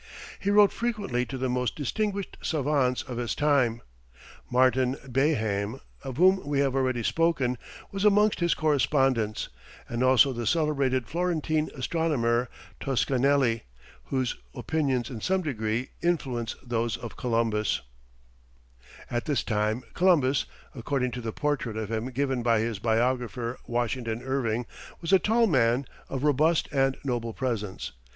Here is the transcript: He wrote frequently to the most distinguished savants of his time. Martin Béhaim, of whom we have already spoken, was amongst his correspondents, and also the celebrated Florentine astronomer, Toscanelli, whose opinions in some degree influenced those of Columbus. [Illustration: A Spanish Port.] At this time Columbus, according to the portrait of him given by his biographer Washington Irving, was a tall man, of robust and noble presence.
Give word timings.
He 0.39 0.49
wrote 0.49 0.71
frequently 0.71 1.27
to 1.27 1.37
the 1.37 1.47
most 1.47 1.75
distinguished 1.75 2.35
savants 2.41 3.03
of 3.03 3.17
his 3.17 3.35
time. 3.35 3.83
Martin 4.49 4.95
Béhaim, 5.05 5.79
of 6.03 6.17
whom 6.17 6.43
we 6.43 6.57
have 6.61 6.73
already 6.75 7.03
spoken, 7.03 7.55
was 7.91 8.03
amongst 8.03 8.39
his 8.39 8.55
correspondents, 8.55 9.49
and 9.87 10.01
also 10.01 10.33
the 10.33 10.47
celebrated 10.47 11.07
Florentine 11.07 11.69
astronomer, 11.75 12.49
Toscanelli, 12.79 13.61
whose 14.05 14.35
opinions 14.55 15.11
in 15.11 15.21
some 15.21 15.43
degree 15.43 15.91
influenced 16.01 16.55
those 16.67 16.97
of 16.97 17.15
Columbus. 17.15 17.81
[Illustration: 17.81 17.87
A 18.01 18.81
Spanish 18.81 18.97
Port.] 19.11 19.17
At 19.17 19.25
this 19.25 19.43
time 19.43 19.83
Columbus, 19.93 20.45
according 20.73 21.11
to 21.11 21.21
the 21.21 21.31
portrait 21.31 21.77
of 21.77 21.91
him 21.91 22.07
given 22.09 22.41
by 22.41 22.57
his 22.61 22.79
biographer 22.79 23.59
Washington 23.67 24.23
Irving, 24.23 24.65
was 24.99 25.13
a 25.13 25.19
tall 25.19 25.45
man, 25.45 25.85
of 26.09 26.23
robust 26.23 26.67
and 26.71 26.97
noble 27.03 27.33
presence. 27.33 27.91